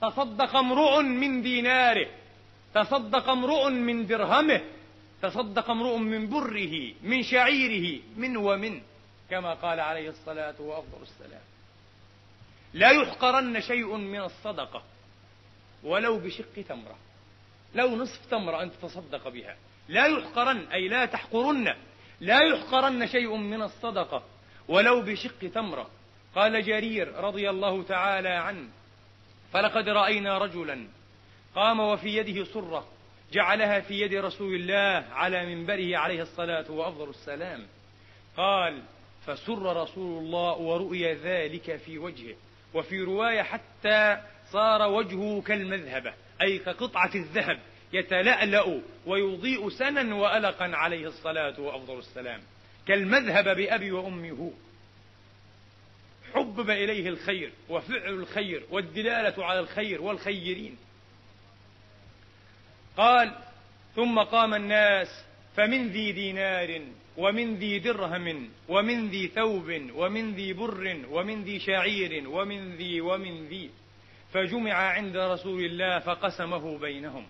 [0.00, 2.08] تصدق امرؤ من ديناره.
[2.74, 4.60] تصدق امرؤ من درهمه.
[5.22, 8.80] تصدق امرؤ من بره من شعيره من ومن
[9.30, 11.42] كما قال عليه الصلاة وأفضل السلام.
[12.74, 14.82] لا يحقرن شيء من الصدقة
[15.84, 16.96] ولو بشق تمرة.
[17.74, 19.56] لو نصف تمرة أن تتصدق بها.
[19.88, 21.74] لا يحقرن أي لا تحقرن.
[22.20, 24.22] لا يحقرن شيء من الصدقة.
[24.68, 25.90] ولو بشق تمرة.
[26.34, 28.68] قال جرير رضي الله تعالى عنه
[29.52, 30.86] فلقد رأينا رجلا
[31.54, 32.86] قام وفي يده صرة
[33.32, 37.66] جعلها في يد رسول الله على منبره عليه الصلاة وأفضل السلام.
[38.36, 38.82] قال
[39.26, 42.34] فسر رسول الله ورؤي ذلك في وجهه
[42.74, 44.20] وفي رواية حتى
[44.52, 47.58] صار وجهه كالمذهبة أي كقطعة الذهب
[47.92, 52.40] يتلألأ ويضيء سنا وألقا عليه الصلاة وأفضل السلام.
[52.86, 54.50] كالمذهب بأبي وأمي هو.
[56.34, 60.76] حبب إليه الخير وفعل الخير والدلالة على الخير والخيرين.
[62.96, 63.32] قال
[63.96, 65.24] ثم قام الناس
[65.56, 66.80] فمن ذي دينار
[67.16, 73.46] ومن ذي درهم ومن ذي ثوب ومن ذي بر ومن ذي شعير ومن ذي ومن
[73.46, 73.70] ذي
[74.32, 77.26] فجمع عند رسول الله فقسمه بينهم.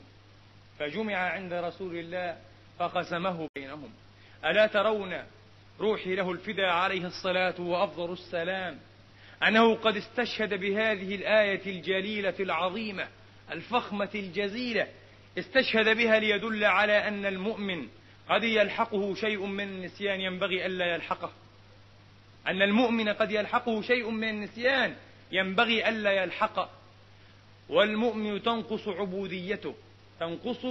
[0.78, 2.36] فجمع عند رسول الله
[2.78, 3.90] فقسمه بينهم.
[4.44, 5.22] ألا ترون
[5.80, 8.78] روحي له الفداء عليه الصلاة وأفضل السلام؟
[9.48, 13.08] أنه قد استشهد بهذه الآية الجليلة العظيمة
[13.52, 14.88] الفخمة الجزيلة
[15.38, 17.88] استشهد بها ليدل على أن المؤمن
[18.28, 21.32] قد يلحقه شيء من النسيان ينبغي ألا يلحقه.
[22.46, 24.96] أن المؤمن قد يلحقه شيء من النسيان
[25.32, 26.70] ينبغي ألا يلحقه.
[27.72, 29.74] والمؤمن تنقص عبوديته
[30.20, 30.66] تنقص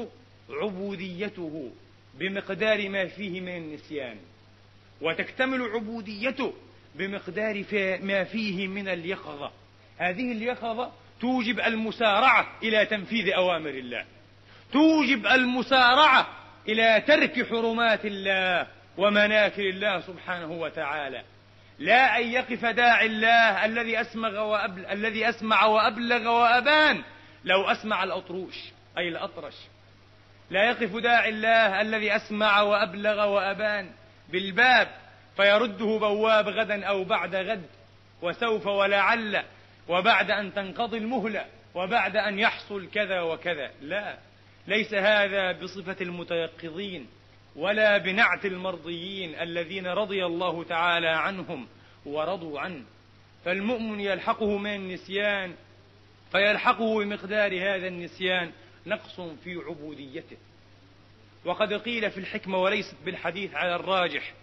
[0.49, 1.71] عبوديته
[2.19, 4.17] بمقدار ما فيه من النسيان
[5.01, 6.53] وتكتمل عبوديته
[6.95, 7.63] بمقدار
[8.01, 9.51] ما فيه من اليقظة.
[9.97, 14.05] هذه اليقظة توجب المسارعة إلى تنفيذ أوامر الله.
[14.73, 16.27] توجب المسارعة
[16.69, 21.23] إلى ترك حرمات الله ومناكر الله سبحانه وتعالى.
[21.81, 27.03] لا أن يقف داعي الله الذي أسمغ وأبل الذي أسمع وأبلغ وأبان.
[27.43, 28.55] لو أسمع الأطروش
[28.97, 29.55] أي الأطرش.
[30.49, 33.91] لا يقف داعي الله الذي أسمع وأبلغ وأبان.
[34.29, 34.87] بالباب
[35.37, 37.65] فيرده بواب غدا أو بعد غد.
[38.21, 39.43] وسوف ولعل
[39.87, 43.71] وبعد أن تنقضي المهلة وبعد أن يحصل كذا وكذا.
[43.81, 44.17] لا
[44.67, 47.07] ليس هذا بصفة المتيقظين.
[47.55, 51.67] ولا بنعت المرضيين الذين رضي الله تعالى عنهم
[52.05, 52.83] ورضوا عنه.
[53.45, 55.55] فالمؤمن يلحقه من النسيان
[56.31, 58.51] فيلحقه بمقدار هذا النسيان
[58.85, 60.37] نقص في عبوديته.
[61.45, 64.33] وقد قيل في الحكمة وليست بالحديث على الراجح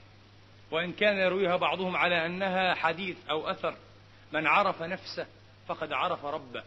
[0.71, 3.75] وإن كان يرويها بعضهم على أنها حديث أو أثر.
[4.33, 5.27] من عرف نفسه
[5.69, 6.63] فقد عرف ربه.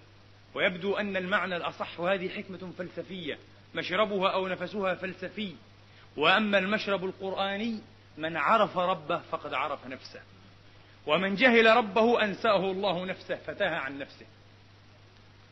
[0.54, 3.38] ويبدو أن المعنى الأصح وهذه حكمة فلسفية
[3.76, 5.56] مشربها أو نفسها فلسفي.
[6.18, 7.82] وأما المشرب القرآني
[8.18, 10.22] من عرف ربه فقد عرف نفسه.
[11.08, 14.26] ومن جهل ربه أنساه الله نفسه فتاه عن نفسه.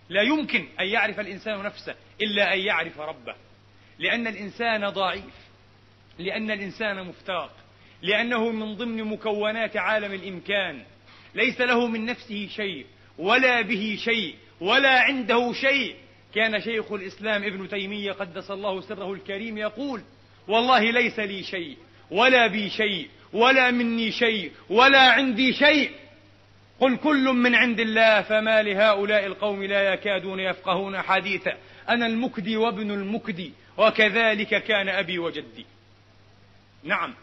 [0.09, 3.35] لا يمكن أن يعرف الإنسان نفسه إلا أن يعرف ربه.
[3.99, 5.49] لأن الإنسان ضعيف
[6.19, 7.51] لأن الإنسان مفتاق
[8.01, 10.83] لأنه من ضمن مكونات عالم الإمكان.
[11.35, 12.85] ليس له من نفسه شيء
[13.17, 15.95] ولا به شيء ولا عنده شيء.
[16.35, 20.03] كان شيخ الإسلام ابن تيمية قدس الله سره الكريم يقول
[20.49, 21.77] والله ليس لي شيء
[22.11, 25.91] ولا بي شيء ولا مني شيء ولا عندي شيء.
[26.79, 31.57] قل كل من عند الله فما لهؤلاء القوم لا يكادون يفقهون حديثا.
[31.89, 35.65] أنا المكدي وابن المكدي وكذلك كان أبي وجدي.
[36.83, 37.15] نعم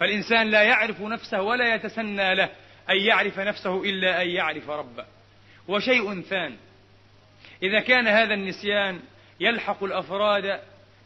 [0.00, 2.50] فالإنسان لا يعرف نفسه ولا يتسنى له
[2.90, 5.04] أن يعرف نفسه إلا أن يعرف ربه.
[5.68, 6.56] وشيء ثان
[7.62, 9.00] إذا كان هذا النسيان
[9.40, 10.60] يلحق الأفراد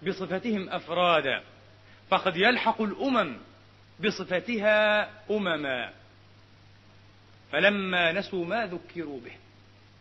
[0.07, 1.43] بصفتهم أفرادا.
[2.11, 3.37] فقد يلحق الأمم
[4.05, 5.91] بصفتها أمما.
[7.53, 9.33] فلما نسوا ما ذكروا به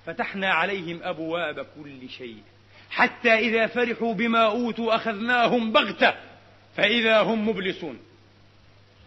[0.06, 2.44] فتحنا عليهم أبواب كل شيء.
[2.90, 6.14] حتى إذا فرحوا بما أوتوا أخذناهم بغتة
[6.76, 8.00] فإذا هم مبلسون.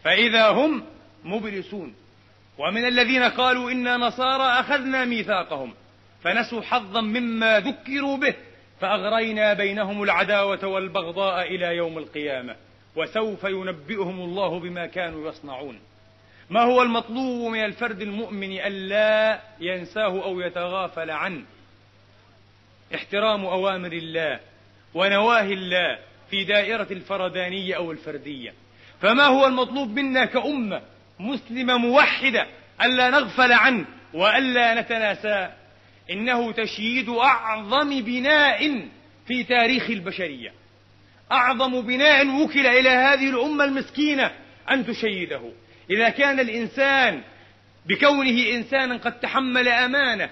[0.05, 0.85] فإذا هم
[1.25, 1.95] مبلسون.
[2.59, 5.75] ومن الذين قالوا إنا نصارى أخذنا ميثاقهم.
[6.23, 8.35] فنسوا حظا مما ذكروا به
[8.81, 12.57] فأغرينا بينهم العداوة والبغضاء إلى يوم القيامة.
[12.96, 15.81] وسوف ينبئهم الله بما كانوا يصنعون.
[16.50, 21.44] ما هو المطلوب من الفرد المؤمن ألا ينساه أو يتغافل عنه؟
[22.94, 24.40] احترام أوامر الله
[24.94, 25.98] ونواهي الله
[26.31, 28.55] في دائرة الفردانية أو الفردية.
[29.00, 30.83] فما هو المطلوب منا كأمة
[31.18, 32.46] مسلمة موحدة
[32.83, 35.52] ألا نغفل عنه وألا نتناساه؟
[36.11, 38.88] إنه تشييد أعظم بناء
[39.26, 40.52] في تاريخ البشرية.
[41.33, 44.31] أعظم بناء وكل إلى هذه الأمة المسكينة
[44.71, 45.53] أن تشيده.
[45.90, 47.23] إذا كان الإنسان
[47.87, 50.31] بكونه إنسانا قد تحمل أمانة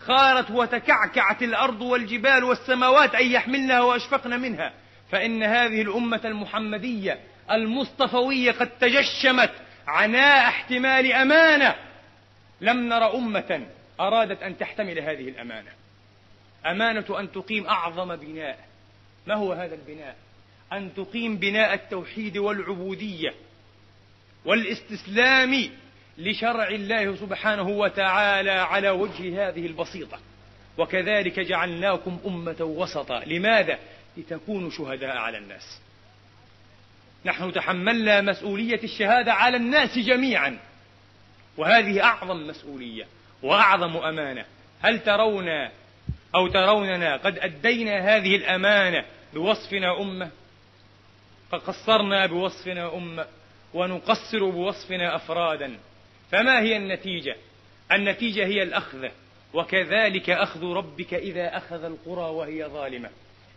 [0.00, 4.72] خارت وتكعكعت الأرض والجبال والسماوات أن يحملنها وأشفقن منها
[5.10, 7.18] فإن هذه الأمة المحمدية
[7.50, 9.52] المصطفوية قد تجشمت
[9.86, 11.74] عناء احتمال أمانة.
[12.60, 13.66] لم نر أمة
[14.00, 15.70] أرادت أن تحتمل هذه الأمانة.
[16.66, 18.58] أمانة أن تقيم أعظم بناء.
[19.26, 20.16] ما هو هذا البناء؟
[20.72, 23.34] أن تقيم بناء التوحيد والعبودية
[24.44, 25.70] والاستسلام
[26.18, 30.18] لشرع الله سبحانه وتعالى على وجه هذه البسيطة.
[30.78, 33.24] وكذلك جعلناكم أمة وسطا.
[33.24, 33.78] لماذا؟
[34.16, 35.80] لتكونوا شهداء على الناس.
[37.24, 40.58] نحن تحملنا مسؤولية الشهادة على الناس جميعا.
[41.56, 43.06] وهذه أعظم مسؤولية
[43.42, 44.44] وأعظم أمانة.
[44.82, 45.48] هل ترون
[46.34, 49.04] أو تروننا قد أدينا هذه الأمانة
[49.34, 50.30] بوصفنا أمة؟
[51.58, 53.26] فقصرنا بوصفنا أمة
[53.74, 55.78] ونقصر بوصفنا أفرادا.
[56.32, 57.36] فما هي النتيجة؟
[57.92, 59.10] النتيجة هي الأخذة
[59.54, 63.10] وكذلك أخذ ربك إذا أخذ القرى وهي ظالمة.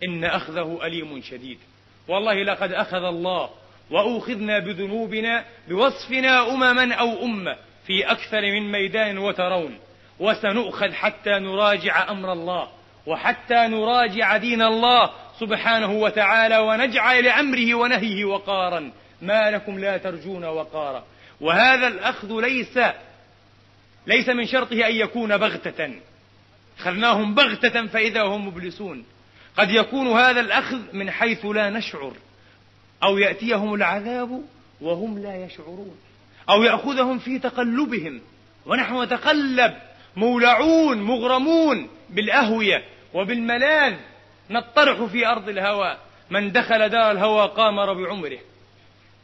[0.04, 1.60] إن أخذه أليم شديد.
[2.08, 3.50] والله لقد أخذ الله
[3.92, 9.80] وأوخذنا بذنوبنا بوصفنا أمما أو أمة في أكثر من ميدان وترون.
[10.20, 12.70] وسنؤخذ حتى نراجع أمر الله.
[13.06, 18.92] وحتى نراجع دين الله سبحانه وتعالى ونجعل لأمره ونهيه وقارا.
[19.22, 21.04] ما لكم لا ترجون وقارا.
[21.42, 22.80] وهذا الأخذ ليس
[24.08, 25.92] ليس من شرطه أن يكون بغتة.
[26.80, 29.06] أخذناهم بغتة فإذا هم مبلسون.
[29.58, 32.14] قد يكون هذا الأخذ من حيث لا نشعر.
[33.04, 34.42] أو يأتيهم العذاب
[34.82, 35.98] وهم لا يشعرون.
[36.50, 38.22] أو يأخذهم في تقلبهم.
[38.66, 39.74] ونحن نتقلب.
[40.16, 42.84] مولعون مغرمون بالأهوية
[43.14, 43.94] وبالملاذ.
[44.50, 45.98] نطرح في أرض الهوى
[46.30, 48.40] من دخل دار الهوى قامر بعمره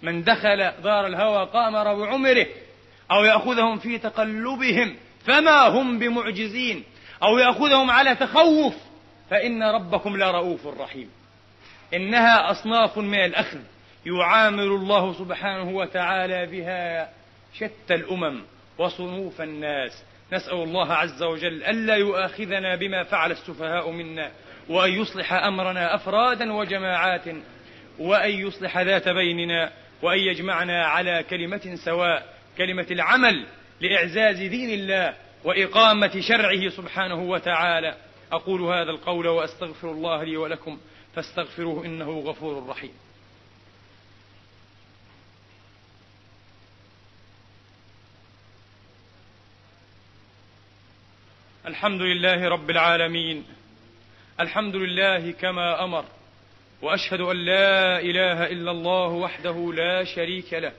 [0.02, 2.46] من دخل دار الهوى قامر بعمره
[3.12, 4.96] أو يأخذهم في تقلبهم.
[5.26, 6.84] فما هم بمعجزين.
[7.24, 8.76] أو يأخذهم على تخوف.
[9.30, 11.10] فإن ربكم لرؤوف رحيم.
[11.94, 13.60] إنها أصناف من الأخذ.
[14.06, 17.10] يعامل الله سبحانه وتعالى بها
[17.54, 18.42] شتى الأمم
[18.78, 20.04] وصنوف الناس.
[20.34, 24.32] نسأل الله عز وجل ألا يؤاخذنا بما فعل السفهاء منا.
[24.70, 27.26] وأن يصلح أمرنا أفرادا وجماعات
[28.00, 33.46] وأن يصلح ذات بيننا وأن يجمعنا على كلمة سواء كلمة العمل
[33.82, 37.98] لإعزاز دين الله وإقامة شرعه سبحانه وتعالى.
[38.32, 40.80] أقول هذا القول وأستغفر الله لي ولكم
[41.16, 42.94] فاستغفروه إنه غفور رحيم.
[51.68, 53.46] الحمد لله رب العالمين
[54.40, 56.06] الحمد لله كما أمر
[56.82, 60.74] وأشهد أن لا إله إلا الله وحده لا شريك له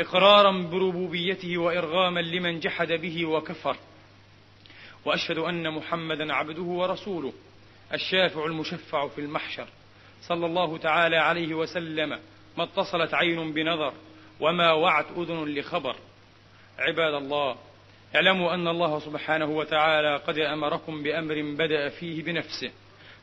[0.00, 3.76] إقرارا بربوبيته وإرغاما لمن جحد به وكفر
[5.04, 7.32] وأشهد أن محمدا عبده ورسوله
[7.92, 9.68] الشافع المشفع في المحشر
[10.22, 12.18] صلى الله تعالى عليه وسلم
[12.58, 13.92] ما اتصلت عين بنظر
[14.40, 15.96] وما وعت أذن لخبر.
[16.78, 17.56] عباد الله
[18.16, 22.70] اعلموا أن الله سبحانه وتعالى قد أمركم بأمر بدأ فيه بنفسه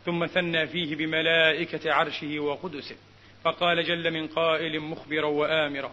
[0.05, 2.95] ثم ثنى فيه بملائكة عرشه وقدسه
[3.43, 5.91] فقال جل من قائل مخبرا وآمرا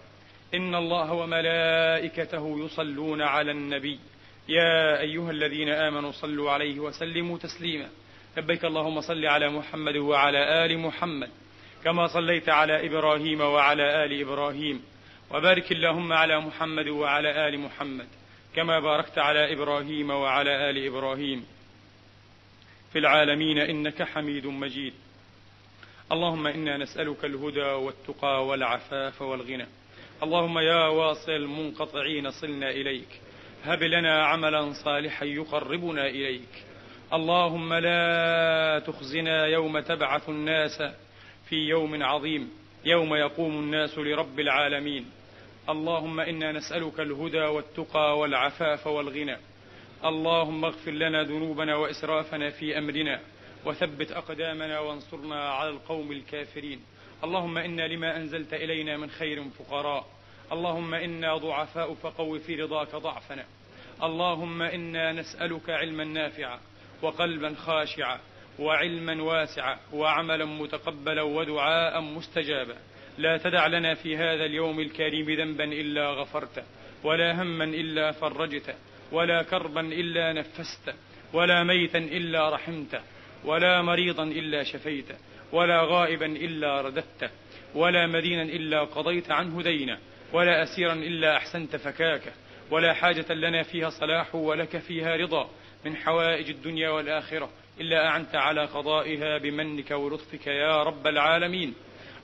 [0.55, 3.99] إن الله وملائكته يصلون على النبي.
[4.49, 7.89] يا أيها الذين آمنوا صلوا عليه وسلموا تسليما.
[8.37, 11.31] لبيك اللهم صل على محمد وعلى آل محمد
[11.85, 14.83] كما صليت على إبراهيم وعلى آل إبراهيم
[15.35, 18.20] وبارك اللهم على محمد وعلى آل محمد.
[18.57, 21.45] كما باركت على إبراهيم وعلى آل إبراهيم
[22.93, 24.95] في العالمين إنك حميد مجيد.
[26.13, 29.67] اللهم إنا نسألك الهدى والتقى والعفاف والغنى.
[30.23, 33.21] اللهم يا واصل المنقطعين صلنا إليك.
[33.65, 36.65] هب لنا عملا صالحا يقربنا إليك.
[37.13, 40.83] اللهم لا تخزنا يوم تبعث الناس
[41.49, 42.51] في يوم عظيم.
[42.85, 45.07] يوم يقوم الناس لرب العالمين.
[45.71, 49.37] اللهم إنا نسألك الهدى والتقى والعفاف والغنى.
[50.05, 53.21] اللهم اغفر لنا ذنوبنا وإسرافنا في أمرنا.
[53.65, 56.81] وثبت أقدامنا وانصرنا على القوم الكافرين.
[57.25, 60.07] اللهم إنا لما أنزلت إلينا من خير فقراء.
[60.53, 63.45] اللهم إنا ضعفاء فقو في رضاك ضعفنا.
[64.03, 66.59] اللهم إنا نسألك علما نافعا
[67.03, 68.19] وقلبا خاشعا
[68.59, 72.77] وعلما واسعا وعملا متقبلا ودعاء مستجابا.
[73.19, 76.63] لا تدع لنا في هذا اليوم الكريم ذنبا إلا غفرته
[77.05, 78.75] ولا هما إلا فرجته
[79.13, 80.95] ولا كربا إلا نفسته
[81.33, 83.01] ولا ميتا إلا رحمته
[83.45, 85.15] ولا مريضا إلا شفيته
[85.53, 87.31] ولا غائبا إلا رددته
[87.75, 89.99] ولا مدينا إلا قضيت عنه دينا
[90.33, 92.33] ولا أسيرا إلا أحسنت فكاكه
[92.71, 95.51] ولا حاجة لنا فيها صلاح ولك فيها رضا
[95.85, 97.51] من حوائج الدنيا والآخرة
[97.81, 101.75] إلا أعنت على قضائها بمنك ولطفك يا رب العالمين.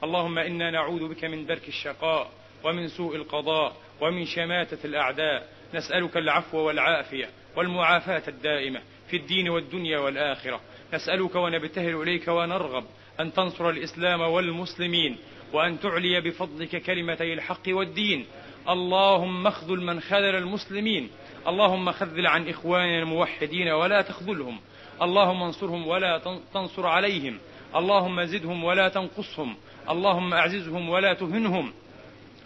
[0.05, 2.31] اللهم إنا نعوذ بك من درك الشقاء
[2.65, 5.49] ومن سوء القضاء ومن شماتة الأعداء.
[5.75, 8.81] نسألك العفو والعافية والمعافاة الدائمة
[9.11, 10.61] في الدين والدنيا والآخرة.
[10.95, 12.85] نسألك ونبتهل إليك ونرغب
[13.21, 15.19] أن تنصر الإسلام والمسلمين
[15.53, 18.27] وأن تعلي بفضلك كلمتي الحق والدين.
[18.69, 21.11] اللهم اخذل من خذل المسلمين.
[21.49, 24.61] اللهم خذل عن إخواننا الموحدين ولا تخذلهم.
[25.03, 27.39] اللهم انصرهم ولا تنصر عليهم.
[27.77, 29.57] اللهم زدهم ولا تنقصهم.
[29.91, 31.73] اللهم أعززهم ولا تهنهم.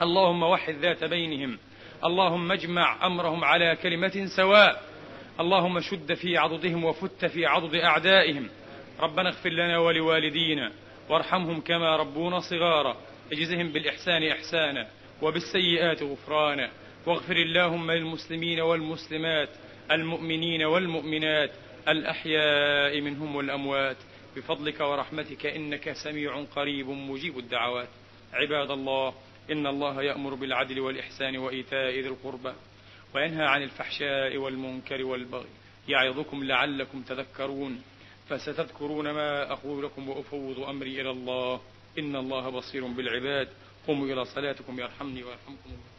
[0.02, 1.58] اللهم وحد ذات بينهم.
[2.04, 4.82] اللهم اجمع أمرهم على كلمة سواء.
[5.40, 8.48] اللهم شد في عضدهم وفت في عضد أعدائهم.
[9.00, 10.72] ربنا اغفر لنا ولوالدينا
[11.08, 12.96] وارحمهم كما ربونا صغارا.
[13.32, 14.86] اجزهم بالإحسان إحسانا
[15.22, 16.70] وبالسيئات غفرانا.
[17.06, 19.48] واغفر اللهم للمسلمين والمسلمات
[19.90, 21.50] المؤمنين والمؤمنات
[21.88, 23.96] الأحياء منهم والأموات.
[24.36, 27.88] بفضلك ورحمتك إنك سميع قريب مجيب الدعوات.
[28.32, 29.14] عباد الله
[29.52, 32.52] إن الله يأمر بالعدل والإحسان وإيتاء ذي القربى
[33.14, 35.48] وينهى عن الفحشاء والمنكر والبغي.
[35.88, 37.82] يعظكم لعلكم تذكرون.
[38.28, 41.60] فستذكرون ما أقول لكم وأفوض أمري إلى الله.
[41.98, 43.48] إن الله بصير بالعباد.
[43.86, 45.89] قوموا إلى صلاتكم يرحمني ويرحمكم الله.